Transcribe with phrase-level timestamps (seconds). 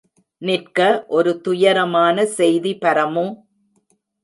[0.41, 0.79] நிற்க,
[1.09, 3.27] ஒரு துயரமான செய்தி பரமு!